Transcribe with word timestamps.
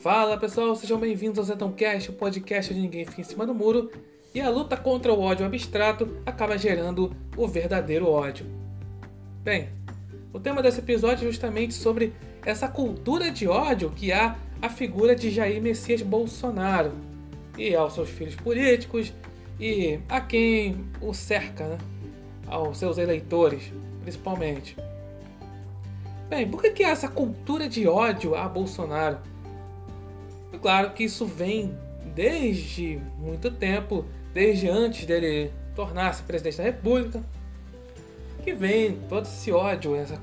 Fala 0.00 0.38
pessoal, 0.38 0.74
sejam 0.74 0.98
bem-vindos 0.98 1.38
ao 1.38 1.44
Zetãocast, 1.44 2.08
o 2.08 2.14
podcast 2.14 2.72
de 2.72 2.80
ninguém 2.80 3.04
fica 3.04 3.20
em 3.20 3.24
cima 3.24 3.46
do 3.46 3.54
muro. 3.54 3.92
E 4.34 4.40
a 4.40 4.48
luta 4.48 4.74
contra 4.74 5.12
o 5.12 5.20
ódio 5.20 5.44
abstrato 5.44 6.16
acaba 6.24 6.56
gerando 6.56 7.14
o 7.36 7.46
verdadeiro 7.46 8.08
ódio. 8.08 8.46
Bem, 9.42 9.68
o 10.32 10.40
tema 10.40 10.62
desse 10.62 10.78
episódio 10.78 11.28
é 11.28 11.30
justamente 11.30 11.74
sobre 11.74 12.14
essa 12.46 12.66
cultura 12.66 13.30
de 13.30 13.46
ódio 13.46 13.90
que 13.90 14.10
há 14.10 14.38
a 14.62 14.70
figura 14.70 15.14
de 15.14 15.28
Jair 15.28 15.60
Messias 15.60 16.00
Bolsonaro 16.00 16.92
e 17.58 17.74
aos 17.74 17.92
seus 17.92 18.08
filhos 18.08 18.34
políticos 18.36 19.12
e 19.60 20.00
a 20.08 20.18
quem 20.22 20.82
o 21.02 21.12
cerca, 21.12 21.68
né? 21.68 21.78
aos 22.46 22.78
seus 22.78 22.96
eleitores, 22.96 23.70
principalmente. 24.00 24.78
Bem, 26.30 26.50
por 26.50 26.62
que, 26.62 26.70
que 26.70 26.84
há 26.84 26.88
essa 26.88 27.08
cultura 27.08 27.68
de 27.68 27.86
ódio 27.86 28.34
a 28.34 28.48
Bolsonaro? 28.48 29.18
É 30.52 30.58
claro 30.58 30.90
que 30.90 31.04
isso 31.04 31.26
vem 31.26 31.76
desde 32.14 33.00
muito 33.18 33.50
tempo, 33.50 34.04
desde 34.34 34.68
antes 34.68 35.06
dele 35.06 35.50
tornar-se 35.74 36.22
presidente 36.22 36.58
da 36.58 36.64
República, 36.64 37.22
que 38.42 38.52
vem 38.52 38.98
todo 39.08 39.24
esse 39.24 39.52
ódio, 39.52 39.94
essa 39.94 40.18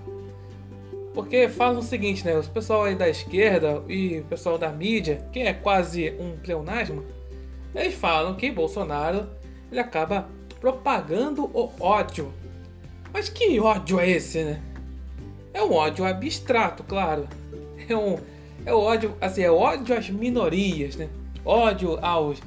porque 1.17 1.49
falam 1.49 1.79
o 1.79 1.83
seguinte, 1.83 2.23
né? 2.23 2.37
O 2.37 2.43
pessoal 2.43 2.83
aí 2.83 2.93
da 2.93 3.09
esquerda 3.09 3.81
e 3.87 4.19
o 4.19 4.23
pessoal 4.25 4.55
da 4.55 4.69
mídia, 4.69 5.27
que 5.33 5.39
é 5.39 5.51
quase 5.51 6.13
um 6.19 6.37
pleonasmo, 6.37 7.03
eles 7.73 7.95
falam 7.95 8.35
que 8.35 8.51
Bolsonaro 8.51 9.27
ele 9.71 9.79
acaba 9.79 10.29
propagando 10.59 11.45
o 11.45 11.71
ódio. 11.79 12.31
Mas 13.11 13.29
que 13.29 13.59
ódio 13.59 13.99
é 13.99 14.07
esse, 14.07 14.43
né? 14.43 14.61
É 15.51 15.63
um 15.63 15.73
ódio 15.73 16.05
abstrato, 16.05 16.83
claro. 16.83 17.27
É 17.89 17.95
um 17.95 18.19
é 18.67 18.73
ódio, 18.73 19.15
assim, 19.21 19.41
é 19.41 19.49
ódio 19.49 19.97
às 19.97 20.09
minorias, 20.09 20.97
né? 20.97 21.07
Ódio 21.45 21.97
aos 22.01 22.41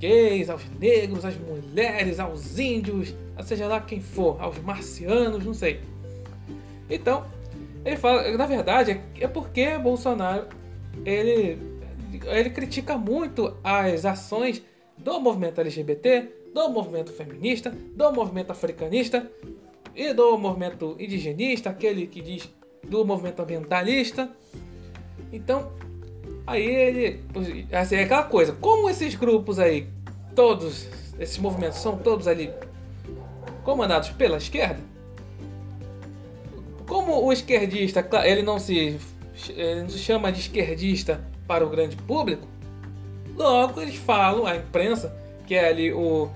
gays, 0.00 0.50
aos 0.50 0.62
negros, 0.80 1.24
às 1.24 1.36
mulheres, 1.36 2.18
aos 2.18 2.58
índios, 2.58 3.14
seja 3.44 3.68
lá 3.68 3.80
quem 3.80 4.00
for, 4.00 4.36
aos 4.42 4.58
marcianos, 4.58 5.44
não 5.44 5.54
sei. 5.54 5.80
Então, 6.90 7.24
ele 7.84 7.96
fala, 7.96 8.36
na 8.36 8.46
verdade, 8.46 9.00
é 9.20 9.28
porque 9.28 9.78
Bolsonaro 9.78 10.48
ele, 11.04 11.56
ele 12.24 12.50
critica 12.50 12.98
muito 12.98 13.56
as 13.62 14.04
ações 14.04 14.60
do 14.98 15.20
movimento 15.20 15.60
LGBT, 15.60 16.28
do 16.52 16.68
movimento 16.68 17.12
feminista, 17.12 17.70
do 17.70 18.12
movimento 18.12 18.50
africanista 18.50 19.30
e 19.94 20.12
do 20.12 20.36
movimento 20.36 20.96
indigenista, 20.98 21.70
aquele 21.70 22.08
que 22.08 22.20
diz 22.20 22.52
do 22.82 23.04
movimento 23.04 23.40
ambientalista. 23.40 24.28
Então, 25.32 25.70
aí 26.46 26.64
ele. 26.64 27.24
Assim, 27.72 27.96
é 27.96 28.02
aquela 28.02 28.24
coisa, 28.24 28.52
como 28.52 28.88
esses 28.88 29.14
grupos 29.14 29.58
aí, 29.58 29.88
todos, 30.34 30.86
esses 31.18 31.38
movimentos 31.38 31.78
são 31.78 31.96
todos 31.96 32.26
ali 32.26 32.50
comandados 33.62 34.10
pela 34.10 34.38
esquerda, 34.38 34.80
como 36.86 37.24
o 37.24 37.32
esquerdista, 37.32 38.06
ele 38.24 38.42
não 38.42 38.58
se, 38.58 38.98
ele 39.50 39.82
não 39.82 39.88
se 39.88 39.98
chama 39.98 40.32
de 40.32 40.40
esquerdista 40.40 41.20
para 41.46 41.64
o 41.64 41.68
grande 41.68 41.94
público, 41.94 42.46
logo 43.36 43.80
eles 43.80 43.94
falam, 43.94 44.46
a 44.46 44.56
imprensa, 44.56 45.14
que 45.46 45.54
é 45.54 45.68
ali 45.68 45.92
o, 45.92 46.28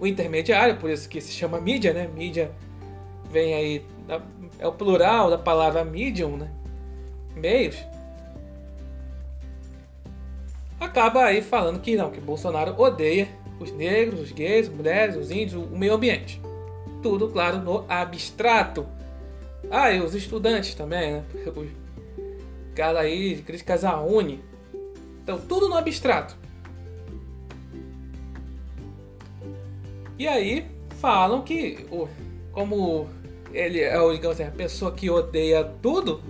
o 0.00 0.06
intermediário, 0.06 0.76
por 0.76 0.88
isso 0.88 1.08
que 1.08 1.20
se 1.20 1.32
chama 1.32 1.60
mídia, 1.60 1.92
né? 1.92 2.08
Mídia 2.14 2.50
vem 3.30 3.52
aí, 3.52 3.84
é 4.58 4.66
o 4.66 4.72
plural 4.72 5.28
da 5.28 5.36
palavra 5.36 5.84
medium, 5.84 6.38
né? 6.38 6.50
Meios. 7.36 7.76
Acaba 10.80 11.24
aí 11.24 11.42
falando 11.42 11.80
que 11.80 11.96
não, 11.96 12.10
que 12.10 12.20
Bolsonaro 12.20 12.80
odeia 12.80 13.28
os 13.58 13.72
negros, 13.72 14.20
os 14.20 14.32
gays, 14.32 14.68
as 14.68 14.74
mulheres, 14.74 15.16
os 15.16 15.30
índios, 15.30 15.54
o 15.54 15.76
meio 15.76 15.94
ambiente. 15.94 16.40
Tudo, 17.02 17.28
claro, 17.28 17.58
no 17.58 17.84
abstrato 17.88 18.86
ah, 19.70 19.90
e 19.92 20.00
os 20.00 20.14
estudantes 20.14 20.74
também, 20.74 21.12
né? 21.12 21.24
Os 21.54 22.74
caras 22.74 23.00
aí 23.00 23.34
de 23.34 23.42
críticas 23.42 23.84
à 23.84 24.00
Uni. 24.00 24.42
Então, 25.22 25.38
tudo 25.38 25.68
no 25.68 25.76
abstrato. 25.76 26.36
E 30.18 30.26
aí, 30.26 30.66
falam 31.00 31.42
que, 31.42 31.86
como 32.52 33.08
ele 33.52 33.80
é 33.80 33.96
digamos 34.12 34.40
assim, 34.40 34.48
a 34.48 34.50
pessoa 34.50 34.92
que 34.92 35.10
odeia 35.10 35.64
tudo 35.82 36.22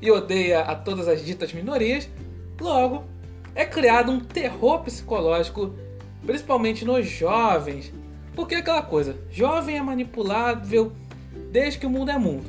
e 0.00 0.10
odeia 0.10 0.60
a 0.60 0.74
todas 0.74 1.08
as 1.08 1.24
ditas 1.24 1.52
minorias, 1.52 2.08
logo 2.60 3.04
é 3.56 3.64
criado 3.64 4.12
um 4.12 4.20
terror 4.20 4.82
psicológico, 4.82 5.74
principalmente 6.24 6.84
nos 6.84 7.06
jovens. 7.06 7.92
Porque 8.34 8.54
é 8.54 8.58
aquela 8.58 8.82
coisa, 8.82 9.18
jovem 9.30 9.78
é 9.78 9.82
manipulável 9.82 10.92
desde 11.50 11.80
que 11.80 11.86
o 11.86 11.90
mundo 11.90 12.10
é 12.10 12.18
mundo. 12.18 12.44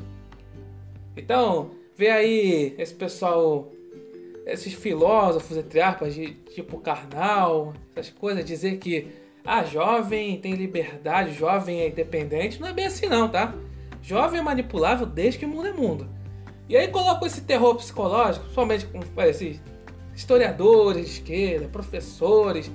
Então, 1.16 1.72
vê 1.95 2.09
aí 2.09 2.75
esse 2.78 2.94
pessoal, 2.94 3.72
esses 4.45 4.73
filósofos, 4.73 5.56
entre 5.56 5.79
aspas, 5.79 6.13
de 6.13 6.34
tipo 6.53 6.78
carnal, 6.79 7.74
essas 7.95 8.12
coisas, 8.12 8.44
dizer 8.44 8.78
que 8.78 9.07
a 9.45 9.59
ah, 9.59 9.63
jovem 9.63 10.38
tem 10.41 10.56
liberdade, 10.56 11.34
jovem 11.34 11.79
é 11.79 11.88
independente. 11.88 12.59
Não 12.59 12.68
é 12.68 12.74
bem 12.74 12.85
assim 12.85 13.07
não, 13.07 13.29
tá? 13.29 13.56
Jovem 14.01 14.41
é 14.41 14.44
manipulável 14.44 15.06
desde 15.06 15.39
que 15.39 15.45
o 15.45 15.47
mundo 15.47 15.68
é 15.69 15.72
mundo. 15.72 16.09
E 16.68 16.75
aí 16.75 16.89
coloca 16.89 17.25
esse 17.25 17.39
terror 17.41 17.74
psicológico, 17.75 18.50
somente 18.50 18.85
com 18.85 19.22
esses 19.22 19.62
historiadores 20.17 21.05
de 21.05 21.11
esquerda, 21.13 21.67
professores, 21.67 22.69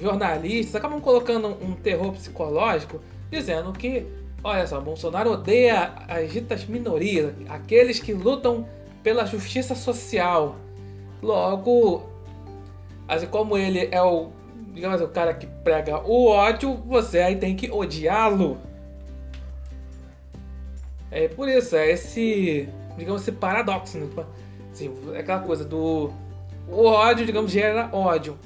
jornalistas, 0.00 0.76
acabam 0.76 1.00
colocando 1.00 1.48
um 1.60 1.74
terror 1.74 2.12
psicológico 2.12 3.00
dizendo 3.28 3.72
que 3.72 4.06
Olha 4.42 4.66
só, 4.68 4.80
Bolsonaro 4.80 5.32
odeia 5.32 5.92
as 6.06 6.32
ditas 6.32 6.64
minorias, 6.64 7.34
aqueles 7.48 7.98
que 7.98 8.12
lutam 8.12 8.68
pela 9.02 9.26
justiça 9.26 9.74
social. 9.74 10.54
Logo, 11.20 12.08
assim 13.08 13.26
como 13.26 13.58
ele 13.58 13.88
é 13.90 14.00
o, 14.00 14.30
digamos, 14.72 15.00
o 15.00 15.08
cara 15.08 15.34
que 15.34 15.46
prega 15.46 15.98
o 15.98 16.28
ódio, 16.28 16.76
você 16.86 17.18
aí 17.18 17.36
tem 17.36 17.56
que 17.56 17.68
odiá-lo. 17.70 18.58
É 21.10 21.26
por 21.26 21.48
isso, 21.48 21.74
é 21.74 21.90
esse, 21.90 22.68
digamos, 22.96 23.22
esse 23.22 23.32
paradoxo, 23.32 23.98
né? 23.98 24.24
Assim, 24.70 24.94
é 25.14 25.18
aquela 25.18 25.40
coisa 25.40 25.64
do 25.64 26.12
o 26.70 26.84
ódio, 26.84 27.26
digamos, 27.26 27.50
gera 27.50 27.88
ódio. 27.92 28.38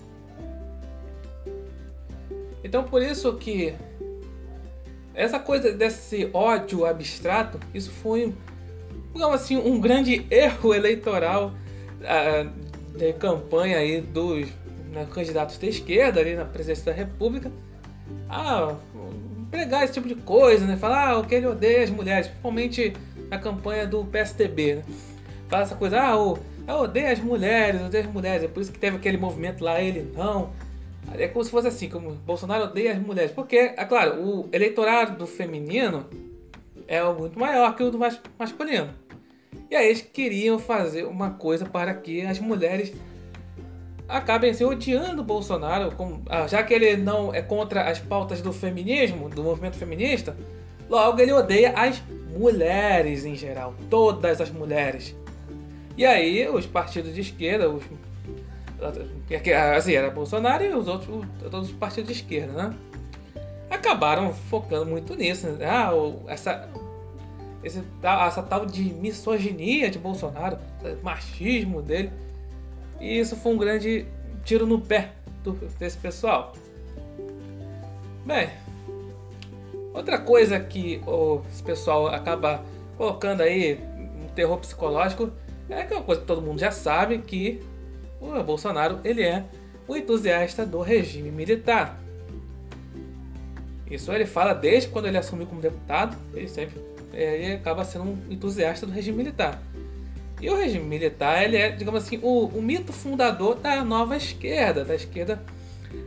Então 2.65 2.85
por 2.85 3.03
isso 3.03 3.35
que 3.35 3.75
essa 5.15 5.39
coisa 5.39 5.73
desse 5.73 6.31
ódio 6.33 6.87
abstrato, 6.87 7.59
isso 7.75 7.91
foi, 7.91 8.33
digamos 9.13 9.35
assim, 9.35 9.57
um 9.57 9.79
grande 9.81 10.27
erro 10.31 10.75
eleitoral 10.75 11.53
uh, 12.01 12.97
de 12.97 13.13
campanha 13.15 13.79
aí 13.79 14.01
dos 14.01 14.49
né, 14.91 15.07
candidatos 15.13 15.59
da 15.59 15.67
esquerda 15.67 16.21
ali 16.21 16.35
na 16.35 16.45
presidência 16.45 16.87
da 16.87 16.93
República. 16.93 17.51
Ah, 18.29 18.75
pregar 19.51 19.85
esse 19.85 19.93
tipo 19.93 20.09
de 20.09 20.15
coisa, 20.15 20.67
né? 20.67 20.77
Falar 20.77 21.11
ah, 21.11 21.19
o 21.19 21.25
que 21.25 21.35
ele 21.35 21.47
odeia 21.47 21.85
as 21.85 21.91
mulheres, 21.91 22.27
principalmente 22.27 22.95
na 23.31 23.39
campanha 23.39 23.87
do 23.87 24.05
PSDB, 24.05 24.77
né? 24.77 24.83
Fala 25.49 25.63
essa 25.63 25.75
coisa, 25.75 26.01
ah, 26.01 26.19
o, 26.19 26.39
eu 26.67 26.75
odeio 26.77 27.11
as 27.11 27.19
mulheres, 27.19 27.81
odeio 27.83 28.05
as 28.05 28.13
mulheres, 28.13 28.45
é 28.45 28.49
por 28.49 28.61
isso 28.61 28.73
que 28.73 28.79
teve 28.79 28.97
aquele 28.97 29.17
movimento 29.17 29.65
lá, 29.65 29.81
ele 29.81 30.13
não. 30.15 30.51
É 31.15 31.29
como 31.29 31.45
se 31.45 31.51
fosse 31.51 31.69
assim, 31.69 31.89
como 31.89 32.13
Bolsonaro 32.13 32.65
odeia 32.65 32.93
as 32.93 32.99
mulheres. 32.99 33.33
Porque, 33.33 33.57
é 33.57 33.85
claro, 33.85 34.23
o 34.23 34.49
eleitorado 34.53 35.19
do 35.19 35.27
feminino 35.27 36.07
é 36.87 37.03
muito 37.13 37.39
maior 37.39 37.75
que 37.75 37.83
o 37.83 37.91
do 37.91 37.99
masculino. 38.39 38.91
E 39.71 39.75
aí 39.75 39.87
eles 39.87 40.03
queriam 40.03 40.59
fazer 40.59 41.05
uma 41.05 41.31
coisa 41.31 41.65
para 41.67 41.95
que 41.95 42.23
as 42.23 42.39
mulheres 42.39 42.93
acabem 44.09 44.53
se 44.53 44.65
odiando 44.65 45.23
o 45.23 45.25
Bolsonaro, 45.25 45.93
ah, 46.29 46.47
já 46.47 46.63
que 46.63 46.75
ele 46.75 46.97
não 46.97 47.35
é 47.35 47.41
contra 47.41 47.89
as 47.89 47.99
pautas 47.99 48.43
do 48.43 48.53
feminismo, 48.53 49.29
do 49.29 49.43
movimento 49.43 49.77
feminista, 49.77 50.37
logo 50.89 51.21
ele 51.21 51.33
odeia 51.33 51.73
as 51.75 52.03
mulheres 52.37 53.25
em 53.25 53.35
geral, 53.35 53.75
todas 53.89 54.41
as 54.41 54.51
mulheres. 54.51 55.17
E 55.97 56.07
aí 56.07 56.49
os 56.49 56.67
partidos 56.67 57.15
de 57.15 57.21
esquerda, 57.21 57.69
os 57.69 57.83
Assim, 59.77 59.93
era 59.93 60.11
Bolsonaro 60.11 60.65
e 60.65 60.75
os 60.75 60.89
outros, 60.89 61.25
todos 61.39 61.71
os 61.71 61.75
partidos 61.75 62.09
de 62.09 62.21
esquerda, 62.21 62.53
né? 62.53 62.75
Acabaram 63.71 64.35
focando 64.35 64.87
muito 64.87 65.15
nisso. 65.15 65.47
Né? 65.47 65.67
Ah, 65.67 65.93
essa, 66.27 66.69
esse, 67.63 67.83
essa 68.03 68.43
tal 68.43 68.67
de 68.67 68.83
misoginia 68.83 69.89
de 69.89 69.99
Bolsonaro, 69.99 70.59
machismo 71.03 71.81
dele. 71.81 72.11
E 73.01 73.19
isso 73.19 73.37
foi 73.37 73.55
um 73.55 73.57
grande 73.57 74.07
tiro 74.45 74.67
no 74.67 74.81
pé 74.81 75.13
do, 75.45 75.53
desse 75.79 75.97
pessoal. 75.97 76.53
Bem, 78.27 78.51
outra 79.95 80.19
coisa 80.19 80.59
que 80.59 81.01
o, 81.07 81.41
esse 81.51 81.63
pessoal 81.63 82.09
acaba 82.09 82.63
colocando 82.97 83.41
aí 83.41 83.81
um 84.23 84.29
terror 84.35 84.59
psicológico 84.59 85.31
é 85.69 85.85
que 85.85 85.93
é 85.93 85.97
uma 85.97 86.05
coisa 86.05 86.21
que 86.21 86.27
todo 86.27 86.43
mundo 86.43 86.59
já 86.59 86.71
sabe 86.71 87.19
que 87.19 87.61
o 88.21 88.43
Bolsonaro 88.43 89.01
ele 89.05 89.23
é 89.23 89.45
um 89.89 89.97
entusiasta 89.97 90.65
do 90.65 90.81
regime 90.81 91.31
militar. 91.31 91.99
Isso 93.91 94.11
ele 94.13 94.27
fala 94.27 94.55
desde 94.55 94.89
quando 94.89 95.07
ele 95.07 95.19
assumiu 95.19 95.47
como 95.47 95.61
deputado, 95.61 96.17
ele 96.35 96.49
sempre 96.49 96.81
é, 97.13 97.37
ele 97.37 97.55
acaba 97.55 97.85
sendo 97.85 98.05
um 98.05 98.19
entusiasta 98.31 98.87
do 98.87 98.93
regime 98.93 99.19
militar. 99.19 99.63
E 100.41 100.49
o 100.49 100.57
regime 100.57 100.85
militar, 100.85 101.45
ele 101.45 101.57
é, 101.57 101.71
digamos 101.71 102.03
assim, 102.03 102.19
o, 102.23 102.47
o 102.47 102.63
mito 102.63 102.93
fundador 102.93 103.57
da 103.57 103.85
nova 103.85 104.17
esquerda, 104.17 104.85
da 104.85 104.95
esquerda 104.95 105.43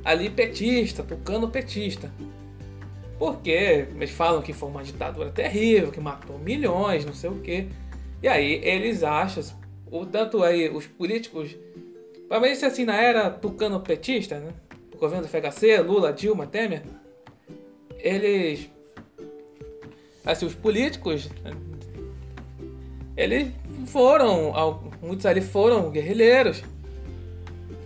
ali 0.03 0.29
petista, 0.29 1.03
tocando 1.03 1.47
petista. 1.47 2.11
Porque 3.17 3.87
eles 3.95 4.11
falam 4.11 4.41
que 4.41 4.51
foi 4.51 4.67
uma 4.67 4.83
ditadura 4.83 5.29
terrível, 5.29 5.91
que 5.91 6.01
matou 6.01 6.37
milhões, 6.37 7.05
não 7.05 7.13
sei 7.13 7.29
o 7.29 7.39
quê. 7.39 7.67
E 8.21 8.27
aí 8.27 8.59
eles 8.63 9.03
acham, 9.03 9.43
o 9.91 10.05
tanto 10.05 10.43
aí 10.43 10.69
os 10.69 10.87
políticos, 10.87 11.55
para 12.27 12.55
se 12.55 12.65
assim 12.65 12.85
na 12.85 12.95
era 12.95 13.29
tucano 13.29 13.79
petista, 13.79 14.39
né? 14.39 14.53
O 14.93 14.97
governo 14.97 15.25
do 15.25 15.29
FHC, 15.29 15.79
Lula, 15.81 16.13
Dilma, 16.13 16.47
Temer, 16.47 16.83
eles 17.99 18.69
assim, 20.25 20.45
os 20.45 20.55
políticos 20.55 21.29
eles 23.15 23.51
foram, 23.87 24.51
muitos 25.01 25.25
ali 25.25 25.41
foram 25.41 25.89
guerrilheiros. 25.89 26.63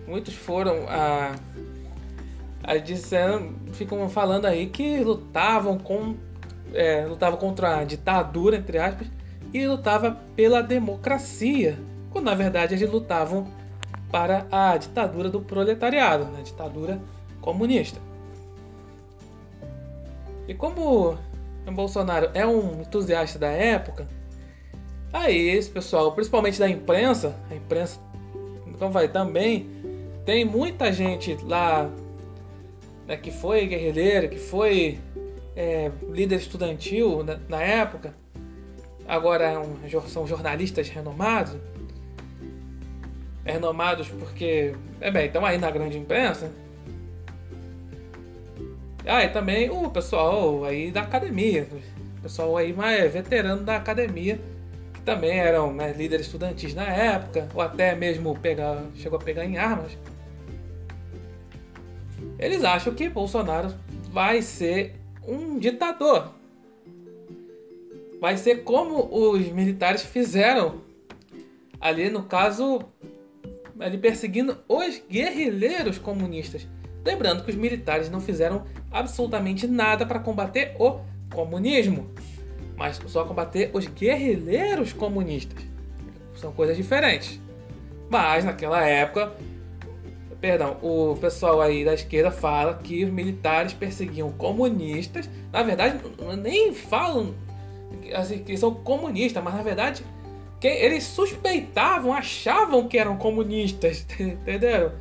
Muitos 0.06 0.34
foram 0.34 0.88
a, 0.88 1.36
a 2.64 2.76
dizendo, 2.78 3.54
ficam 3.72 4.08
falando 4.08 4.46
aí 4.46 4.66
que 4.66 4.98
lutavam 5.00 5.78
com 5.78 6.16
é, 6.74 7.04
lutavam 7.06 7.38
contra 7.38 7.78
a 7.78 7.84
ditadura 7.84 8.56
entre 8.56 8.78
aspas 8.78 9.08
e 9.52 9.66
lutava 9.66 10.18
pela 10.36 10.62
democracia, 10.62 11.78
quando 12.10 12.26
na 12.26 12.34
verdade 12.34 12.74
eles 12.74 12.90
lutavam 12.90 13.48
para 14.10 14.46
a 14.50 14.76
ditadura 14.76 15.28
do 15.28 15.40
proletariado, 15.40 16.24
a 16.24 16.30
né? 16.30 16.42
ditadura 16.42 17.00
comunista. 17.40 18.00
E 20.48 20.54
como 20.54 21.16
o 21.66 21.70
Bolsonaro 21.72 22.30
é 22.34 22.44
um 22.44 22.80
entusiasta 22.80 23.38
da 23.38 23.48
época, 23.48 24.08
aí 25.12 25.48
esse 25.50 25.70
pessoal, 25.70 26.12
principalmente 26.12 26.58
da 26.58 26.68
imprensa, 26.68 27.36
a 27.50 27.54
imprensa 27.54 28.00
então 28.66 28.90
vai 28.90 29.08
também, 29.08 29.68
tem 30.24 30.44
muita 30.44 30.92
gente 30.92 31.36
lá 31.44 31.90
né, 33.06 33.16
que 33.16 33.30
foi 33.30 33.66
guerrilheiro, 33.66 34.28
que 34.28 34.38
foi 34.38 34.98
é, 35.54 35.90
líder 36.10 36.36
estudantil 36.36 37.22
na, 37.22 37.38
na 37.48 37.62
época, 37.62 38.14
agora 39.10 39.44
é 39.44 40.00
são 40.06 40.24
jornalistas 40.24 40.88
renomados, 40.88 41.56
renomados 43.44 44.08
porque, 44.08 44.72
é 45.00 45.10
bem, 45.10 45.26
estão 45.26 45.44
aí 45.44 45.58
na 45.58 45.68
grande 45.68 45.98
imprensa. 45.98 46.52
Ah, 49.04 49.24
e 49.24 49.28
também 49.30 49.68
o 49.68 49.90
pessoal 49.90 50.64
aí 50.64 50.92
da 50.92 51.00
academia, 51.00 51.66
o 52.18 52.22
pessoal 52.22 52.56
aí 52.56 52.72
mais 52.72 53.12
veterano 53.12 53.64
da 53.64 53.76
academia, 53.76 54.40
que 54.94 55.00
também 55.00 55.40
eram 55.40 55.72
né, 55.72 55.92
líderes 55.92 56.26
estudantis 56.26 56.72
na 56.72 56.86
época, 56.86 57.48
ou 57.52 57.60
até 57.60 57.96
mesmo 57.96 58.38
pegar, 58.38 58.84
chegou 58.94 59.18
a 59.18 59.22
pegar 59.22 59.44
em 59.44 59.58
armas. 59.58 59.98
Eles 62.38 62.62
acham 62.62 62.94
que 62.94 63.08
Bolsonaro 63.08 63.74
vai 64.12 64.40
ser 64.40 64.94
um 65.26 65.58
ditador 65.58 66.39
vai 68.20 68.36
ser 68.36 68.62
como 68.62 69.08
os 69.10 69.40
militares 69.48 70.02
fizeram 70.02 70.82
ali 71.80 72.10
no 72.10 72.24
caso 72.24 72.80
ali 73.78 73.96
perseguindo 73.96 74.58
os 74.68 75.02
guerrilheiros 75.08 75.98
comunistas. 75.98 76.68
Lembrando 77.02 77.42
que 77.42 77.50
os 77.50 77.56
militares 77.56 78.10
não 78.10 78.20
fizeram 78.20 78.64
absolutamente 78.90 79.66
nada 79.66 80.04
para 80.04 80.18
combater 80.18 80.76
o 80.78 81.00
comunismo, 81.34 82.10
mas 82.76 83.00
só 83.06 83.24
combater 83.24 83.70
os 83.72 83.86
guerrilheiros 83.86 84.92
comunistas. 84.92 85.64
São 86.34 86.52
coisas 86.52 86.76
diferentes. 86.76 87.40
Mas 88.10 88.44
naquela 88.44 88.84
época, 88.84 89.32
perdão, 90.40 90.76
o 90.82 91.16
pessoal 91.16 91.62
aí 91.62 91.84
da 91.84 91.94
esquerda 91.94 92.30
fala 92.30 92.74
que 92.74 93.02
os 93.02 93.10
militares 93.10 93.72
perseguiam 93.72 94.30
comunistas. 94.32 95.28
Na 95.50 95.62
verdade, 95.62 96.00
nem 96.38 96.74
falam 96.74 97.34
assim, 98.14 98.38
que 98.38 98.56
são 98.56 98.74
comunistas, 98.74 99.42
mas 99.42 99.54
na 99.54 99.62
verdade 99.62 100.04
que 100.60 100.68
eles 100.68 101.04
suspeitavam, 101.04 102.12
achavam 102.12 102.86
que 102.86 102.98
eram 102.98 103.16
comunistas, 103.16 104.06
entenderam? 104.20 104.92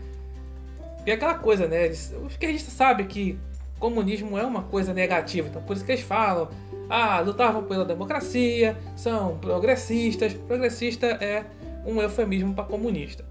E 1.06 1.12
aquela 1.12 1.34
coisa, 1.34 1.68
né? 1.68 1.86
Eles, 1.86 2.14
os 2.24 2.32
esquerdistas 2.32 2.74
sabem 2.74 3.06
que 3.06 3.38
comunismo 3.78 4.38
é 4.38 4.46
uma 4.46 4.64
coisa 4.64 4.94
negativa, 4.94 5.48
então 5.48 5.62
por 5.62 5.76
isso 5.76 5.86
que 5.86 5.92
eles 5.92 6.04
falam, 6.04 6.50
ah, 6.90 7.20
lutavam 7.20 7.64
pela 7.64 7.86
democracia, 7.86 8.78
são 8.96 9.38
progressistas. 9.38 10.34
Progressista 10.34 11.06
é 11.06 11.46
um 11.86 12.02
eufemismo 12.02 12.54
para 12.54 12.64
comunista. 12.64 13.26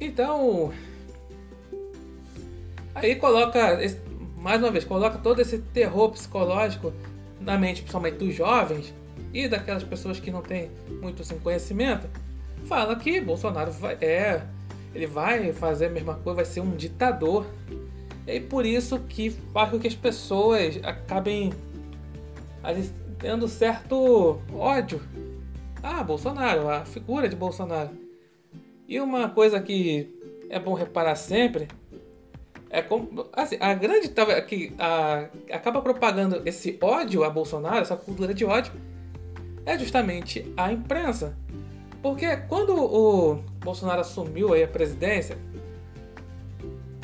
Então, 0.00 0.72
aí 2.94 3.14
coloca 3.14 3.78
mais 4.42 4.60
uma 4.60 4.72
vez, 4.72 4.84
coloca 4.84 5.18
todo 5.18 5.40
esse 5.40 5.58
terror 5.58 6.10
psicológico 6.10 6.92
na 7.40 7.56
mente, 7.56 7.80
principalmente 7.80 8.16
dos 8.16 8.34
jovens 8.34 8.92
e 9.32 9.46
daquelas 9.46 9.84
pessoas 9.84 10.18
que 10.18 10.32
não 10.32 10.42
têm 10.42 10.68
muito 11.00 11.22
assim, 11.22 11.38
conhecimento, 11.38 12.08
fala 12.66 12.96
que 12.96 13.20
Bolsonaro 13.20 13.70
vai, 13.70 13.94
é, 14.00 14.42
ele 14.92 15.06
vai 15.06 15.52
fazer 15.52 15.86
a 15.86 15.90
mesma 15.90 16.16
coisa, 16.16 16.36
vai 16.36 16.44
ser 16.44 16.60
um 16.60 16.72
ditador. 16.72 17.46
E 18.26 18.40
por 18.40 18.66
isso 18.66 18.98
que 18.98 19.30
faz 19.30 19.70
com 19.70 19.78
que 19.78 19.86
as 19.86 19.94
pessoas 19.94 20.78
acabem 20.82 21.52
tendo 23.20 23.46
certo 23.46 24.40
ódio. 24.52 25.00
Ah, 25.80 26.02
Bolsonaro, 26.02 26.68
a 26.68 26.84
figura 26.84 27.28
de 27.28 27.36
Bolsonaro. 27.36 27.90
E 28.88 29.00
uma 29.00 29.28
coisa 29.28 29.60
que 29.60 30.12
é 30.50 30.58
bom 30.58 30.74
reparar 30.74 31.14
sempre 31.14 31.68
é 32.72 32.80
como, 32.80 33.26
assim, 33.34 33.58
a 33.60 33.74
grande 33.74 34.08
que 34.48 34.72
a, 34.78 35.26
acaba 35.52 35.82
propagando 35.82 36.40
esse 36.46 36.78
ódio 36.80 37.22
a 37.22 37.28
Bolsonaro, 37.28 37.82
essa 37.82 37.94
cultura 37.94 38.32
de 38.32 38.46
ódio, 38.46 38.72
é 39.66 39.78
justamente 39.78 40.50
a 40.56 40.72
imprensa. 40.72 41.36
Porque 42.02 42.34
quando 42.48 42.74
o 42.74 43.42
Bolsonaro 43.60 44.00
assumiu 44.00 44.54
aí 44.54 44.64
a 44.64 44.68
presidência, 44.68 45.36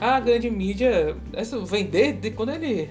a 0.00 0.18
grande 0.18 0.50
mídia, 0.50 1.14
isso 1.36 1.62
vem 1.66 1.84
desde 1.84 2.30
quando 2.30 2.50
ele 2.52 2.90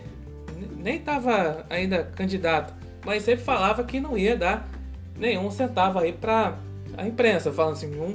nem 0.78 0.98
estava 0.98 1.66
ainda 1.72 2.04
candidato, 2.04 2.75
mas 3.04 3.24
sempre 3.24 3.44
falava 3.44 3.84
que 3.84 4.00
não 4.00 4.16
ia 4.16 4.38
dar 4.38 4.70
nenhum 5.18 5.50
centavo 5.50 5.98
aí 5.98 6.13
para 6.13 6.56
a 6.96 7.08
imprensa, 7.08 7.52
falando 7.52 7.74
assim, 7.74 8.00
um, 8.00 8.13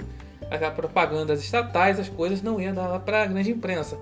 a 0.49 0.71
propagandas 0.71 1.43
estatais, 1.43 1.99
as 1.99 2.09
coisas 2.09 2.43
não 2.43 2.61
ia 2.61 2.73
dar 2.73 3.01
para 3.01 3.25
a 3.25 3.27
grande 3.27 3.51
imprensa. 3.51 3.99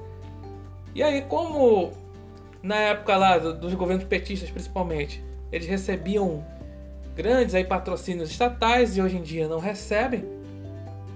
E 0.95 1.03
aí, 1.03 1.23
como 1.23 1.93
na 2.63 2.77
época 2.77 3.17
lá 3.17 3.39
dos 3.39 3.75
governos 3.75 4.05
petistas 4.05 4.51
principalmente, 4.51 5.23
eles 5.53 5.67
recebiam 5.67 6.45
grandes 7.15 7.55
aí 7.55 7.65
patrocínios 7.65 8.31
estatais 8.31 8.97
e 8.97 9.03
hoje 9.03 9.17
em 9.17 9.23
dia 9.23 9.49
não 9.49 9.59
recebem, 9.59 10.25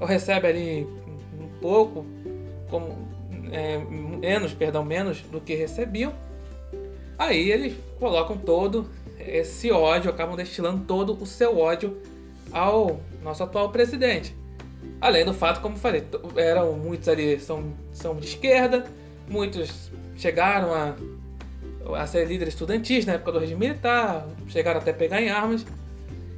ou 0.00 0.06
recebem 0.06 0.50
ali 0.50 0.86
um 1.40 1.60
pouco, 1.60 2.04
como 2.68 2.96
é, 3.52 3.78
menos, 3.78 4.52
perdão, 4.52 4.84
menos 4.84 5.20
do 5.22 5.40
que 5.40 5.54
recebiam. 5.54 6.12
Aí 7.16 7.50
eles 7.50 7.74
colocam 7.98 8.36
todo 8.36 8.88
esse 9.18 9.70
ódio, 9.70 10.10
acabam 10.10 10.36
destilando 10.36 10.84
todo 10.84 11.16
o 11.20 11.26
seu 11.26 11.58
ódio 11.58 11.96
ao 12.52 13.00
nosso 13.22 13.42
atual 13.42 13.70
presidente. 13.70 14.34
Além 15.00 15.24
do 15.24 15.32
fato, 15.32 15.60
como 15.60 15.76
falei, 15.76 16.04
eram 16.36 16.72
muitos 16.72 17.08
ali 17.08 17.38
são, 17.38 17.72
são 17.92 18.16
de 18.16 18.26
esquerda, 18.26 18.84
Muitos 19.28 19.90
chegaram 20.16 20.72
a, 20.74 20.94
a 22.00 22.06
ser 22.06 22.26
líderes 22.26 22.54
estudantis 22.54 23.06
na 23.06 23.14
época 23.14 23.32
do 23.32 23.38
regime 23.38 23.66
militar, 23.66 24.26
chegaram 24.48 24.80
até 24.80 24.92
pegar 24.92 25.20
em 25.20 25.30
armas, 25.30 25.64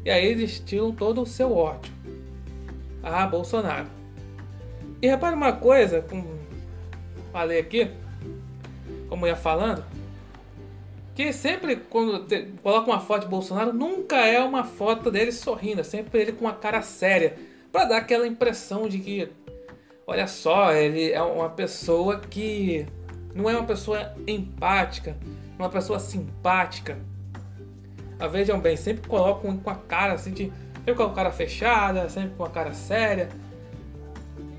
e 0.04 0.10
aí 0.10 0.26
eles 0.26 0.62
todo 0.96 1.22
o 1.22 1.26
seu 1.26 1.56
ódio 1.56 1.96
a 3.02 3.26
Bolsonaro. 3.26 3.86
E 5.00 5.06
repare 5.06 5.34
uma 5.34 5.52
coisa, 5.52 6.02
como 6.02 6.26
falei 7.32 7.60
aqui, 7.60 7.90
como 9.08 9.26
ia 9.26 9.36
falando, 9.36 9.84
que 11.14 11.32
sempre 11.32 11.76
quando 11.76 12.24
te, 12.26 12.48
coloca 12.62 12.90
uma 12.90 13.00
foto 13.00 13.22
de 13.22 13.28
Bolsonaro, 13.28 13.72
nunca 13.72 14.16
é 14.16 14.40
uma 14.40 14.64
foto 14.64 15.10
dele 15.10 15.32
sorrindo, 15.32 15.80
é 15.80 15.84
sempre 15.84 16.20
ele 16.20 16.32
com 16.32 16.44
uma 16.44 16.54
cara 16.54 16.82
séria, 16.82 17.36
para 17.70 17.84
dar 17.84 17.96
aquela 17.98 18.26
impressão 18.26 18.88
de 18.88 18.98
que 18.98 19.28
Olha 20.08 20.28
só, 20.28 20.72
ele 20.72 21.10
é 21.10 21.20
uma 21.20 21.48
pessoa 21.48 22.20
que 22.20 22.86
não 23.34 23.50
é 23.50 23.56
uma 23.56 23.66
pessoa 23.66 24.14
empática, 24.24 25.16
é 25.58 25.62
uma 25.62 25.68
pessoa 25.68 25.98
simpática. 25.98 26.96
A 28.16 28.28
vejam 28.28 28.60
bem, 28.60 28.76
sempre 28.76 29.08
colocam 29.08 29.56
com 29.56 29.68
a 29.68 29.74
cara 29.74 30.12
assim 30.12 30.30
de. 30.30 30.52
Sempre 30.76 30.94
com 30.94 31.02
a 31.02 31.12
cara 31.12 31.32
fechada, 31.32 32.08
sempre 32.08 32.36
com 32.36 32.44
a 32.44 32.50
cara 32.50 32.72
séria. 32.72 33.28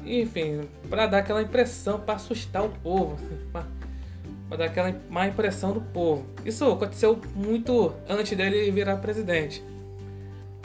enfim, 0.06 0.68
para 0.90 1.08
dar 1.08 1.20
aquela 1.20 1.42
impressão, 1.42 1.98
para 1.98 2.16
assustar 2.16 2.66
o 2.66 2.70
povo, 2.70 3.18
para 3.54 4.58
dar 4.58 4.66
aquela 4.66 4.94
má 5.10 5.28
impressão 5.28 5.72
do 5.72 5.80
povo. 5.80 6.26
Isso 6.44 6.70
aconteceu 6.70 7.22
muito 7.34 7.94
antes 8.10 8.36
dele 8.38 8.70
virar 8.70 8.98
presidente. 8.98 9.64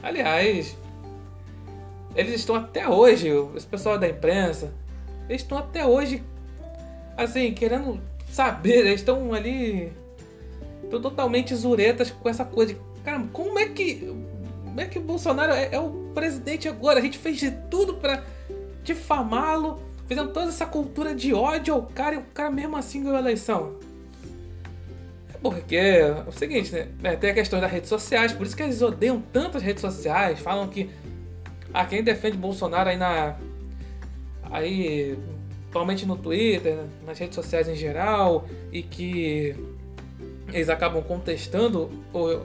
Aliás, 0.03 0.77
eles 2.15 2.35
estão 2.35 2.55
até 2.55 2.89
hoje, 2.89 3.29
esse 3.57 3.67
pessoal 3.67 3.99
da 3.99 4.09
imprensa, 4.09 4.73
eles 5.29 5.43
estão 5.43 5.59
até 5.59 5.87
hoje, 5.87 6.23
assim, 7.17 7.53
querendo 7.53 8.01
saber, 8.31 8.87
eles 8.87 9.01
estão 9.01 9.33
ali, 9.33 9.93
estão 10.85 11.01
totalmente 11.01 11.55
zuretas 11.55 12.11
com 12.11 12.29
essa 12.29 12.45
coisa 12.45 12.75
de, 12.75 12.81
caramba, 13.05 13.29
como 13.33 13.59
é 13.59 13.67
que, 13.69 14.15
como 14.65 14.81
é 14.81 14.87
que 14.87 14.99
o 14.99 15.03
Bolsonaro 15.03 15.53
é, 15.53 15.69
é 15.73 15.81
o 15.81 16.11
presidente 16.15 16.69
agora? 16.69 16.99
A 16.99 17.03
gente 17.03 17.19
fez 17.19 17.39
de 17.39 17.51
tudo 17.71 17.95
para 17.95 18.25
difamá-lo, 18.83 19.81
fazendo 20.09 20.33
toda 20.33 20.49
essa 20.49 20.67
cultura 20.67 21.15
de 21.15 21.33
ódio 21.33 21.75
ao 21.75 21.83
cara 21.83 22.17
e 22.17 22.19
o 22.19 22.25
cara 22.35 22.51
mesmo 22.51 22.77
assim 22.77 23.03
ganhou 23.03 23.17
a 23.17 23.21
eleição. 23.21 23.77
É 25.33 25.39
porque 25.41 25.77
é 25.77 26.25
o 26.27 26.33
seguinte, 26.33 26.73
né? 27.01 27.17
Tem 27.17 27.31
a 27.31 27.35
questão 27.35 27.61
das 27.61 27.71
redes 27.71 27.89
sociais, 27.89 28.33
por 28.33 28.47
isso 28.47 28.57
que 28.57 28.63
eles 28.63 28.83
odeiam 28.83 29.23
tanto 29.33 29.57
as 29.57 29.63
redes 29.63 29.81
sociais, 29.81 30.41
falam 30.41 30.69
que 30.69 30.91
ah, 31.73 31.87
quem 31.87 32.03
defende 32.03 32.37
Bolsonaro 32.37 32.91
aí 32.91 32.97
na. 32.97 33.37
Aí. 34.51 35.19
Atualmente 35.71 36.05
no 36.05 36.17
Twitter, 36.17 36.85
nas 37.07 37.19
redes 37.19 37.35
sociais 37.35 37.67
em 37.67 37.75
geral, 37.75 38.47
e 38.71 38.83
que 38.83 39.57
eles 40.53 40.69
acabam 40.69 41.03
contestando 41.03 41.91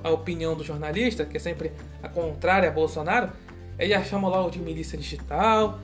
a 0.02 0.12
opinião 0.12 0.56
do 0.56 0.64
jornalista, 0.64 1.26
que 1.26 1.36
é 1.36 1.40
sempre 1.40 1.74
a 2.02 2.08
contrária 2.08 2.70
a 2.70 2.72
Bolsonaro, 2.72 3.30
eles 3.78 3.94
já 3.94 4.02
chamam 4.02 4.32
lá 4.32 4.50
de 4.50 4.60
milícia 4.60 4.98
digital, 4.98 5.78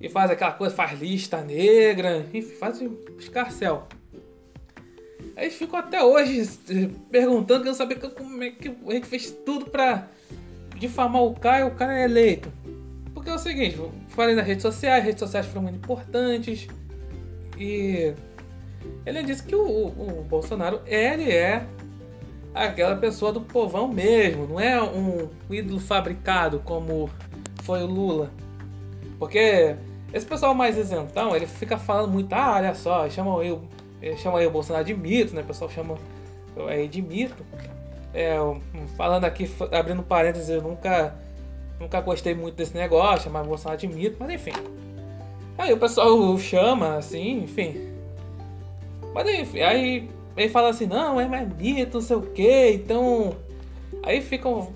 e 0.00 0.08
faz 0.08 0.30
aquela 0.30 0.52
coisa, 0.52 0.72
faz 0.74 1.00
lista 1.00 1.40
negra, 1.40 2.24
enfim, 2.32 2.54
faz 2.54 2.80
escarcel. 3.18 3.88
Eles 5.36 5.54
ficam 5.54 5.78
até 5.78 6.04
hoje 6.04 6.48
perguntando, 7.10 7.62
querendo 7.62 7.76
saber 7.76 7.96
como 7.96 8.42
é 8.44 8.50
que 8.50 8.68
a 8.68 8.92
gente 8.92 9.06
fez 9.06 9.32
tudo 9.44 9.66
pra 9.66 10.08
difamar 10.78 11.22
o 11.22 11.34
Caio, 11.34 11.68
o 11.68 11.70
cara 11.72 11.98
é 11.98 12.04
eleito. 12.04 12.52
Porque 13.14 13.30
é 13.30 13.34
o 13.34 13.38
seguinte, 13.38 13.78
falei 14.08 14.34
nas 14.34 14.46
redes 14.46 14.62
sociais, 14.62 15.04
redes 15.04 15.20
sociais 15.20 15.46
foram 15.46 15.62
muito 15.62 15.76
importantes. 15.76 16.68
E 17.58 18.14
ele 19.04 19.22
disse 19.22 19.42
que 19.42 19.54
o, 19.54 19.66
o, 19.66 20.20
o 20.20 20.24
Bolsonaro, 20.24 20.80
ele 20.86 21.30
é 21.30 21.66
aquela 22.54 22.96
pessoa 22.96 23.32
do 23.32 23.40
povão 23.40 23.88
mesmo, 23.88 24.46
não 24.46 24.60
é 24.60 24.82
um 24.82 25.28
ídolo 25.50 25.78
fabricado 25.78 26.60
como 26.64 27.10
foi 27.62 27.82
o 27.82 27.86
Lula. 27.86 28.30
Porque 29.18 29.76
esse 30.12 30.24
pessoal 30.24 30.54
mais 30.54 30.76
isentão, 30.76 31.34
ele 31.34 31.46
fica 31.46 31.76
falando 31.76 32.10
muito, 32.10 32.32
ah, 32.32 32.54
olha 32.54 32.74
só, 32.74 33.08
chama 33.10 33.42
eu, 33.44 33.62
chama 34.16 34.38
aí 34.38 34.46
o 34.46 34.50
Bolsonaro 34.50 34.84
de 34.84 34.94
mito, 34.94 35.34
né? 35.34 35.42
O 35.42 35.44
pessoal 35.44 35.70
chama 35.70 35.96
aí 36.68 36.88
de 36.88 37.02
mito. 37.02 37.44
É, 38.16 38.34
falando 38.96 39.26
aqui, 39.26 39.46
abrindo 39.70 40.02
parênteses, 40.02 40.48
eu 40.48 40.62
nunca, 40.62 41.14
nunca 41.78 42.00
gostei 42.00 42.34
muito 42.34 42.54
desse 42.54 42.74
negócio, 42.74 43.30
o 43.30 43.44
Bolsonaro 43.44 43.78
de 43.78 43.86
mito, 43.86 44.16
mas 44.18 44.30
enfim. 44.30 44.52
Aí 45.58 45.70
o 45.70 45.76
pessoal 45.76 46.38
chama, 46.38 46.96
assim, 46.96 47.42
enfim. 47.42 47.92
Mas 49.12 49.28
enfim, 49.28 49.60
aí 49.60 50.08
ele 50.34 50.48
fala 50.48 50.70
assim, 50.70 50.86
não, 50.86 51.20
é 51.20 51.28
mais 51.28 51.46
mito, 51.56 51.98
não 51.98 52.00
sei 52.00 52.16
o 52.16 52.22
que, 52.22 52.70
então. 52.70 53.36
Aí 54.02 54.22
ficam 54.22 54.72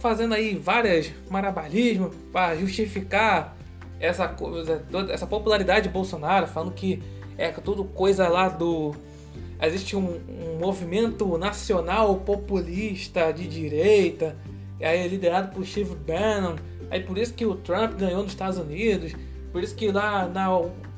fazendo 0.00 0.34
aí 0.34 0.56
várias 0.56 1.12
marabalismos 1.30 2.12
para 2.32 2.56
justificar 2.56 3.56
essa 4.00 4.26
coisa, 4.26 4.84
toda 4.90 5.12
essa 5.12 5.28
popularidade 5.28 5.86
de 5.86 5.92
Bolsonaro, 5.92 6.48
falando 6.48 6.72
que 6.72 7.00
é 7.38 7.52
tudo 7.52 7.84
coisa 7.84 8.26
lá 8.26 8.48
do. 8.48 8.96
Existe 9.62 9.96
um, 9.96 10.20
um 10.28 10.58
movimento 10.58 11.38
nacional 11.38 12.16
populista 12.16 13.32
de 13.32 13.46
direita, 13.46 14.36
aí 14.80 15.00
é 15.00 15.08
liderado 15.08 15.54
por 15.54 15.64
Steve 15.64 15.94
Bannon, 15.94 16.56
aí 16.90 17.00
por 17.00 17.16
isso 17.16 17.32
que 17.34 17.46
o 17.46 17.54
Trump 17.54 17.94
ganhou 17.94 18.22
nos 18.22 18.32
Estados 18.32 18.58
Unidos, 18.58 19.14
por 19.52 19.62
isso 19.62 19.74
que 19.74 19.90
lá 19.90 20.26
na 20.28 20.50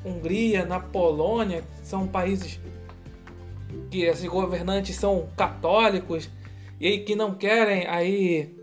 Hungria, 0.03 0.65
na 0.65 0.79
Polônia, 0.79 1.63
são 1.83 2.07
países 2.07 2.59
que 3.89 4.03
esses 4.03 4.27
governantes 4.27 4.95
são 4.95 5.29
católicos 5.37 6.29
e 6.79 6.87
aí 6.87 6.99
que 7.03 7.15
não 7.15 7.33
querem 7.33 7.87
aí 7.87 8.55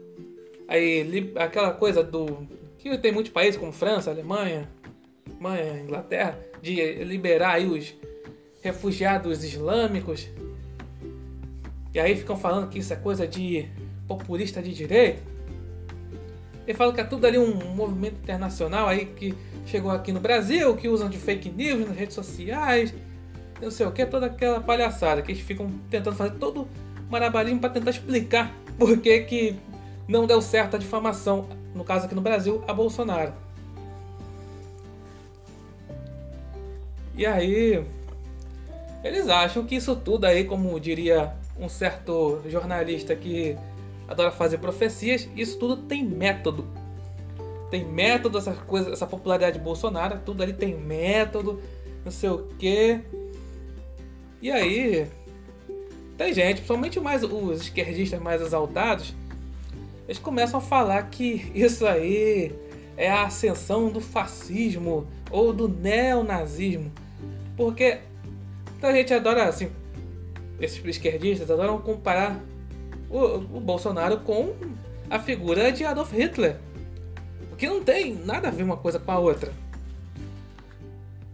aí 0.69 1.33
aquela 1.37 1.73
coisa 1.73 2.03
do 2.03 2.47
que 2.79 2.97
tem 2.99 3.13
muitos 3.13 3.33
países 3.33 3.59
como 3.59 3.73
França, 3.73 4.11
Alemanha, 4.11 4.69
Alemanha, 5.31 5.81
Inglaterra, 5.81 6.39
de 6.61 6.75
liberar 7.05 7.55
aí 7.55 7.67
os 7.67 7.95
refugiados 8.65 9.45
islâmicos. 9.45 10.27
E 11.93 12.01
aí 12.01 12.17
ficam 12.17 12.37
falando 12.37 12.71
que 12.71 12.79
isso 12.79 12.93
é 12.93 12.97
coisa 12.97 13.29
de 13.29 13.69
populista 14.09 14.63
de 14.63 14.73
direita. 14.73 15.23
E 16.67 16.73
falam 16.73 16.95
que 16.95 17.01
é 17.01 17.05
tudo 17.05 17.27
ali 17.27 17.39
um 17.39 17.55
movimento 17.75 18.17
internacional 18.23 18.89
aí 18.89 19.05
que 19.05 19.35
chegou 19.67 19.91
aqui 19.91 20.11
no 20.11 20.19
Brasil, 20.19 20.75
que 20.77 20.89
usam 20.89 21.11
de 21.11 21.19
fake 21.19 21.51
news 21.51 21.87
nas 21.87 21.97
redes 21.97 22.15
sociais, 22.15 22.95
não 23.61 23.71
sei 23.71 23.85
o 23.85 23.93
que, 23.93 24.05
toda 24.07 24.27
aquela 24.27 24.61
palhaçada 24.61 25.21
que 25.21 25.31
eles 25.31 25.43
ficam 25.43 25.71
tentando 25.91 26.17
fazer 26.17 26.37
todo 26.39 26.67
marabarismo 27.11 27.61
para 27.61 27.69
tentar 27.69 27.91
explicar 27.91 28.53
por 28.79 28.99
que, 28.99 29.21
que 29.21 29.57
não 30.09 30.27
deu 30.27 30.41
certo 30.41 30.77
a 30.77 30.79
difamação 30.79 31.47
no 31.75 31.85
caso 31.85 32.07
aqui 32.07 32.15
no 32.15 32.23
Brasil, 32.23 32.65
a 32.67 32.73
Bolsonaro. 32.73 33.33
E 37.17 37.27
aí, 37.27 37.85
eles 39.05 39.29
acham 39.29 39.65
que 39.65 39.77
isso 39.77 39.95
tudo 39.95 40.25
aí, 40.25 40.45
como 40.45 40.81
diria 40.81 41.35
um 41.61 41.69
certo 41.69 42.41
jornalista 42.49 43.15
que 43.15 43.57
adora 44.09 44.31
fazer 44.31 44.59
profecias, 44.59 45.29
isso 45.37 45.59
tudo 45.59 45.77
tem 45.77 46.03
método. 46.03 46.67
Tem 47.71 47.85
método, 47.85 48.39
essa 48.39 48.53
coisa, 48.53 48.93
essa 48.93 49.07
popularidade 49.07 49.59
de 49.59 49.65
Bolsonaro, 49.65 50.19
tudo 50.25 50.43
ali 50.43 50.55
tem 50.55 50.75
método, 50.75 51.61
não 52.03 52.11
sei 52.11 52.31
o 52.31 52.49
quê. 52.59 53.01
E 54.41 54.51
aí, 54.51 55.07
tem 56.17 56.33
gente, 56.33 56.57
principalmente 56.57 56.99
mais 56.99 57.23
os 57.23 57.61
esquerdistas 57.61 58.21
mais 58.21 58.41
exaltados, 58.41 59.15
eles 60.09 60.19
começam 60.19 60.59
a 60.59 60.63
falar 60.63 61.03
que 61.11 61.51
isso 61.55 61.87
aí 61.87 62.55
é 62.97 63.11
a 63.11 63.25
ascensão 63.25 63.91
do 63.91 64.01
fascismo 64.01 65.07
ou 65.31 65.53
do 65.53 65.69
neonazismo. 65.69 66.93
Porque 67.57 67.99
a 68.87 68.93
gente 68.93 69.13
adora, 69.13 69.45
assim, 69.45 69.71
esses 70.61 70.85
esquerdistas 70.85 71.51
adoram 71.51 71.79
comparar 71.79 72.41
o, 73.11 73.19
o 73.19 73.61
Bolsonaro 73.61 74.19
com 74.19 74.55
a 75.11 75.19
figura 75.19 75.71
de 75.71 75.85
Adolf 75.85 76.13
Hitler. 76.13 76.57
O 77.53 77.57
que 77.57 77.69
não 77.69 77.83
tem 77.83 78.15
nada 78.15 78.49
a 78.49 78.51
ver 78.51 78.63
uma 78.63 78.77
coisa 78.77 78.99
com 78.99 79.13
a 79.13 79.19
outra. 79.19 79.53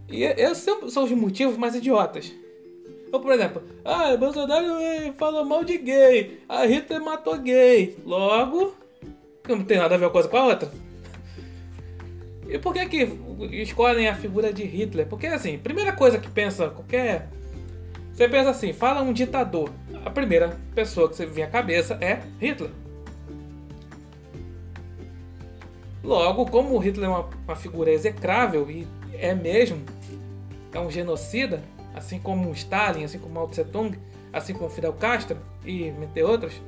E 0.09 0.23
esses 0.23 0.63
são 0.89 1.03
os 1.03 1.11
motivos 1.11 1.57
mais 1.57 1.73
idiotas. 1.73 2.31
Ou, 3.11 3.19
por 3.19 3.31
exemplo, 3.31 3.61
ah, 3.83 4.15
Bolsonaro 4.15 4.67
falou 5.17 5.43
mal 5.43 5.63
de 5.63 5.77
gay, 5.77 6.39
a 6.47 6.65
Hitler 6.65 7.03
matou 7.03 7.37
gay. 7.37 7.97
Logo, 8.05 8.75
não 9.47 9.63
tem 9.63 9.77
nada 9.77 9.95
a 9.95 9.97
ver 9.97 10.05
uma 10.05 10.11
coisa 10.11 10.29
com 10.29 10.37
a 10.37 10.45
outra. 10.45 10.71
E 12.47 12.59
por 12.59 12.73
que 12.73 12.85
que 12.85 13.07
escolhem 13.61 14.07
a 14.07 14.15
figura 14.15 14.51
de 14.51 14.63
Hitler? 14.63 15.07
Porque, 15.07 15.27
assim, 15.27 15.57
primeira 15.57 15.93
coisa 15.93 16.19
que 16.19 16.29
pensa 16.29 16.69
qualquer... 16.69 17.29
Você 18.21 18.29
pensa 18.29 18.51
assim, 18.51 18.71
fala 18.71 19.01
um 19.01 19.11
ditador. 19.11 19.71
A 20.05 20.09
primeira 20.11 20.55
pessoa 20.75 21.09
que 21.09 21.15
você 21.15 21.25
vem 21.25 21.43
à 21.43 21.47
cabeça 21.47 21.97
é 21.99 22.21
Hitler. 22.39 22.69
Logo, 26.03 26.45
como 26.45 26.77
Hitler 26.77 27.09
é 27.09 27.11
uma, 27.11 27.27
uma 27.45 27.55
figura 27.55 27.89
execrável, 27.89 28.69
e 28.69 28.87
é 29.13 29.33
mesmo, 29.33 29.83
é 30.71 30.79
um 30.79 30.91
genocida, 30.91 31.63
assim 31.95 32.19
como 32.19 32.51
Stalin, 32.51 33.05
assim 33.05 33.17
como 33.17 33.33
Mao 33.33 33.47
Tse 33.47 33.63
Tung, 33.63 33.97
assim 34.31 34.53
como 34.53 34.69
Fidel 34.69 34.93
Castro 34.93 35.39
e 35.65 35.85
entre 35.85 36.21
outros. 36.21 36.61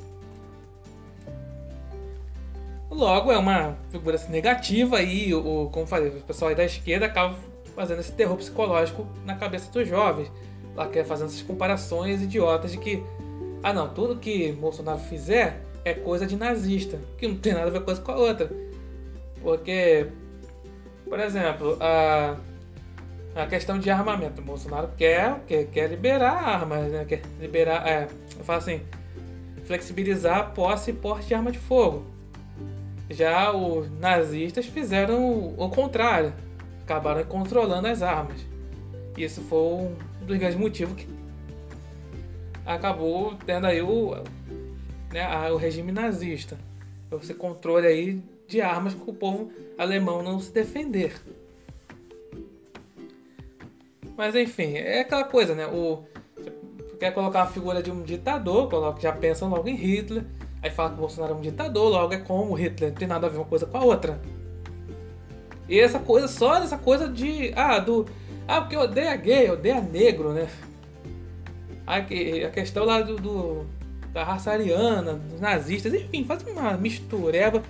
Logo, 2.89 3.31
é 3.31 3.37
uma 3.37 3.77
figura 3.91 4.15
assim, 4.15 4.31
negativa 4.31 5.03
e, 5.03 5.31
o, 5.35 5.69
como 5.71 5.85
falei, 5.85 6.09
o 6.09 6.21
pessoal 6.21 6.49
aí 6.49 6.55
da 6.55 6.65
esquerda 6.65 7.05
acaba 7.05 7.35
fazendo 7.75 7.99
esse 7.99 8.11
terror 8.11 8.37
psicológico 8.37 9.05
na 9.23 9.35
cabeça 9.35 9.71
dos 9.71 9.87
jovens. 9.87 10.31
Fazendo 11.05 11.27
essas 11.27 11.41
comparações 11.41 12.21
idiotas 12.21 12.71
de 12.71 12.77
que, 12.77 13.03
ah 13.61 13.73
não, 13.73 13.89
tudo 13.89 14.17
que 14.17 14.51
Bolsonaro 14.53 14.99
fizer 14.99 15.61
é 15.85 15.93
coisa 15.93 16.25
de 16.25 16.35
nazista, 16.35 16.99
que 17.17 17.27
não 17.27 17.35
tem 17.35 17.53
nada 17.53 17.67
a 17.67 17.69
ver 17.69 17.81
coisa 17.81 18.01
com 18.01 18.11
a 18.11 18.15
outra. 18.15 18.51
Porque, 19.41 20.07
por 21.05 21.19
exemplo, 21.19 21.77
a 21.79 22.37
a 23.35 23.45
questão 23.45 23.79
de 23.79 23.89
armamento. 23.89 24.41
O 24.41 24.43
Bolsonaro 24.43 24.89
quer, 24.97 25.39
quer, 25.47 25.65
quer 25.65 25.89
liberar 25.89 26.31
armas, 26.31 26.91
né? 26.91 27.05
Quer 27.05 27.21
liberar, 27.39 27.87
é, 27.87 28.07
eu 28.37 28.45
falo 28.45 28.59
assim, 28.59 28.81
flexibilizar 29.65 30.37
a 30.37 30.43
posse 30.43 30.91
e 30.91 30.93
porte 30.93 31.27
de 31.27 31.33
arma 31.33 31.51
de 31.51 31.59
fogo. 31.59 32.05
Já 33.09 33.51
os 33.51 33.89
nazistas 33.99 34.65
fizeram 34.65 35.53
o 35.57 35.69
contrário. 35.69 36.33
acabaram 36.83 37.23
controlando 37.25 37.87
as 37.87 38.01
armas. 38.01 38.52
E 39.17 39.23
esse 39.23 39.41
foi 39.41 39.59
um 39.59 39.95
dos 40.25 40.37
grandes 40.37 40.57
motivos 40.57 40.95
que 40.95 41.07
acabou 42.65 43.35
tendo 43.45 43.67
aí 43.67 43.81
o, 43.81 44.15
né, 45.11 45.51
o 45.51 45.57
regime 45.57 45.91
nazista. 45.91 46.57
Esse 47.21 47.33
controle 47.33 47.85
aí 47.85 48.21
de 48.47 48.61
armas 48.61 48.93
para 48.93 49.09
o 49.09 49.13
povo 49.13 49.51
alemão 49.77 50.23
não 50.23 50.39
se 50.39 50.51
defender. 50.51 51.13
Mas 54.17 54.35
enfim, 54.35 54.75
é 54.75 55.01
aquela 55.01 55.23
coisa, 55.23 55.55
né? 55.55 55.67
O, 55.67 56.03
quer 56.99 57.11
colocar 57.11 57.43
a 57.43 57.47
figura 57.47 57.81
de 57.81 57.91
um 57.91 58.01
ditador, 58.01 58.69
coloca, 58.69 59.01
já 59.01 59.11
pensa 59.11 59.45
logo 59.45 59.67
em 59.67 59.75
Hitler, 59.75 60.23
aí 60.61 60.69
fala 60.69 60.89
que 60.89 60.95
o 60.95 60.99
Bolsonaro 60.99 61.33
é 61.33 61.37
um 61.37 61.41
ditador, 61.41 61.89
logo 61.89 62.13
é 62.13 62.17
como 62.17 62.53
Hitler, 62.53 62.91
não 62.91 62.97
tem 62.97 63.07
nada 63.07 63.27
a 63.27 63.29
ver 63.29 63.37
uma 63.37 63.45
coisa 63.45 63.65
com 63.65 63.77
a 63.77 63.83
outra. 63.83 64.19
E 65.67 65.79
essa 65.79 65.99
coisa, 65.99 66.27
só 66.27 66.55
essa 66.55 66.77
coisa 66.77 67.07
de. 67.07 67.51
Ah, 67.55 67.79
do. 67.79 68.05
Ah, 68.47 68.61
porque 68.61 68.75
odeia 68.75 69.15
gay, 69.15 69.49
odeia 69.49 69.81
negro, 69.81 70.33
né? 70.33 70.47
A, 71.85 72.01
questão 72.49 72.85
lá 72.85 73.01
do, 73.01 73.15
do, 73.15 73.65
da 74.11 74.23
raça 74.23 74.51
ariana, 74.51 75.13
dos 75.13 75.39
nazistas, 75.39 75.93
enfim, 75.93 76.23
faz 76.23 76.43
uma 76.43 76.77
mistureba 76.77 77.61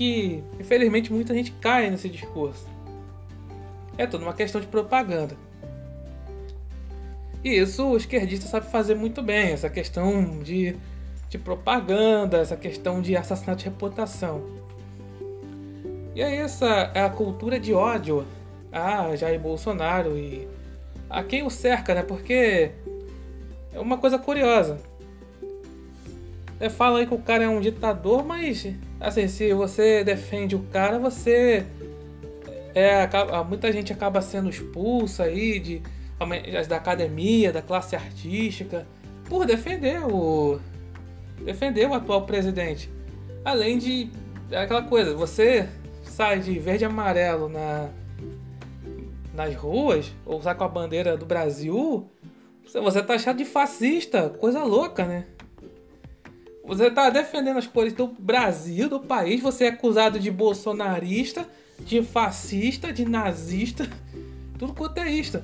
que 0.00 0.42
infelizmente 0.58 1.12
muita 1.12 1.34
gente 1.34 1.52
cai 1.52 1.90
nesse 1.90 2.08
discurso. 2.08 2.66
É 3.98 4.06
tudo 4.06 4.22
uma 4.22 4.32
questão 4.32 4.58
de 4.58 4.66
propaganda. 4.66 5.36
E 7.44 7.50
isso 7.58 7.86
o 7.86 7.96
esquerdista 7.98 8.46
sabe 8.46 8.70
fazer 8.70 8.94
muito 8.94 9.22
bem, 9.22 9.52
essa 9.52 9.68
questão 9.68 10.38
de, 10.42 10.74
de 11.28 11.38
propaganda, 11.38 12.38
essa 12.38 12.56
questão 12.56 13.02
de 13.02 13.14
assassinato 13.14 13.58
de 13.58 13.64
reputação. 13.66 14.42
E 16.14 16.22
aí 16.22 16.36
essa 16.36 16.90
é 16.94 17.02
a 17.02 17.10
cultura 17.10 17.60
de 17.60 17.74
ódio 17.74 18.26
a 18.72 19.14
Jair 19.16 19.40
Bolsonaro 19.40 20.16
e 20.16 20.46
a 21.08 21.22
quem 21.22 21.42
o 21.42 21.50
cerca, 21.50 21.94
né? 21.94 22.02
Porque 22.02 22.70
é 23.72 23.80
uma 23.80 23.98
coisa 23.98 24.18
curiosa. 24.18 24.78
É, 26.58 26.68
fala 26.68 26.98
aí 26.98 27.06
que 27.06 27.14
o 27.14 27.18
cara 27.18 27.44
é 27.44 27.48
um 27.48 27.60
ditador, 27.60 28.24
mas 28.24 28.66
assim, 29.00 29.26
se 29.28 29.52
você 29.54 30.04
defende 30.04 30.54
o 30.54 30.60
cara, 30.70 30.98
você 30.98 31.64
é, 32.74 33.02
acaba, 33.02 33.42
muita 33.42 33.72
gente 33.72 33.92
acaba 33.92 34.20
sendo 34.20 34.50
expulsa 34.50 35.24
aí 35.24 35.58
de, 35.58 35.82
da 36.68 36.76
academia, 36.76 37.52
da 37.52 37.62
classe 37.62 37.96
artística, 37.96 38.86
por 39.28 39.46
defender 39.46 40.04
o 40.04 40.60
defender 41.44 41.86
o 41.86 41.94
atual 41.94 42.26
presidente. 42.26 42.90
Além 43.42 43.78
de 43.78 44.10
aquela 44.52 44.82
coisa, 44.82 45.14
você 45.14 45.66
sai 46.02 46.40
de 46.40 46.58
verde 46.58 46.84
e 46.84 46.86
amarelo 46.86 47.48
na, 47.48 47.88
nas 49.34 49.54
ruas, 49.54 50.12
ou 50.26 50.40
sai 50.42 50.54
com 50.54 50.64
a 50.64 50.68
bandeira 50.68 51.16
do 51.16 51.26
Brasil, 51.26 52.08
você 52.64 53.02
tá 53.02 53.14
achado 53.14 53.38
de 53.38 53.44
fascista, 53.44 54.30
coisa 54.30 54.62
louca, 54.64 55.04
né? 55.04 55.26
Você 56.64 56.90
tá 56.90 57.10
defendendo 57.10 57.56
as 57.56 57.66
cores 57.66 57.92
do 57.92 58.06
Brasil, 58.06 58.88
do 58.88 59.00
país, 59.00 59.40
você 59.40 59.64
é 59.64 59.68
acusado 59.68 60.18
de 60.18 60.30
bolsonarista 60.30 61.46
de 61.84 62.02
fascista, 62.02 62.92
de 62.92 63.04
nazista, 63.04 63.88
tudo 64.58 64.74
quanto 64.74 64.98
é 64.98 65.10
isto. 65.10 65.42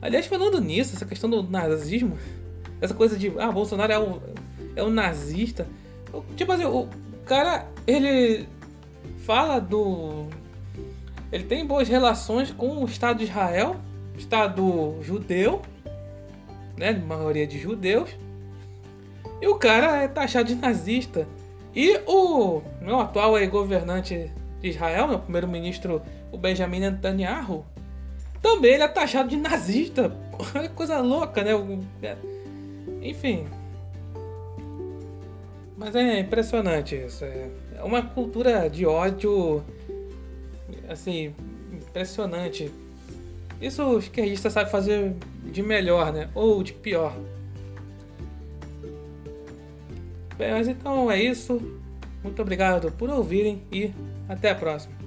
Aliás, 0.00 0.26
falando 0.26 0.60
nisso, 0.60 0.94
essa 0.94 1.06
questão 1.06 1.28
do 1.30 1.42
nazismo, 1.42 2.18
essa 2.80 2.94
coisa 2.94 3.16
de, 3.16 3.32
ah, 3.38 3.50
Bolsonaro 3.50 3.92
é 3.92 3.98
um, 3.98 4.20
é 4.76 4.82
um 4.82 4.90
nazista. 4.90 5.66
Tipo 6.36 6.52
assim, 6.52 6.64
o 6.64 6.88
cara, 7.24 7.66
ele 7.86 8.46
fala 9.18 9.58
do. 9.58 10.26
Ele 11.34 11.42
tem 11.42 11.66
boas 11.66 11.88
relações 11.88 12.52
com 12.52 12.84
o 12.84 12.84
Estado 12.84 13.18
de 13.18 13.24
Israel, 13.24 13.74
Estado 14.16 15.02
judeu, 15.02 15.62
né? 16.76 16.92
Maioria 16.92 17.44
de 17.44 17.58
judeus. 17.58 18.08
E 19.42 19.48
o 19.48 19.56
cara 19.56 20.04
é 20.04 20.06
taxado 20.06 20.46
de 20.46 20.54
nazista. 20.54 21.26
E 21.74 21.98
o 22.06 22.62
meu 22.80 23.00
atual 23.00 23.34
governante 23.48 24.30
de 24.60 24.68
Israel, 24.68 25.08
meu 25.08 25.18
primeiro-ministro, 25.18 26.00
o 26.30 26.38
Benjamin 26.38 26.78
Netanyahu, 26.78 27.66
também 28.40 28.74
ele 28.74 28.84
é 28.84 28.88
taxado 28.88 29.28
de 29.28 29.36
nazista. 29.36 30.16
Olha 30.54 30.68
que 30.70 30.74
coisa 30.76 31.00
louca, 31.00 31.42
né? 31.42 31.50
É, 32.00 32.16
enfim. 33.02 33.44
Mas 35.76 35.96
é 35.96 36.20
impressionante 36.20 36.94
isso. 36.94 37.24
É 37.24 37.82
uma 37.82 38.02
cultura 38.02 38.70
de 38.70 38.86
ódio, 38.86 39.64
assim, 40.88 41.34
impressionante. 41.72 42.70
Isso 43.60 43.82
o 43.82 43.98
esquerdista 43.98 44.50
sabe 44.50 44.70
fazer 44.70 45.14
de 45.44 45.62
melhor, 45.62 46.12
né? 46.12 46.28
Ou 46.34 46.62
de 46.62 46.72
pior. 46.72 47.16
Bem, 50.36 50.52
mas 50.52 50.68
então 50.68 51.10
é 51.10 51.22
isso. 51.22 51.60
Muito 52.22 52.40
obrigado 52.42 52.90
por 52.92 53.08
ouvirem 53.10 53.62
e 53.70 53.92
até 54.28 54.50
a 54.50 54.54
próxima. 54.54 55.03